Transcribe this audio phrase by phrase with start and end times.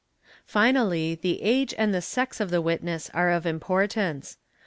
[0.47, 4.39] Finally the age and the sex of the witness are of importance.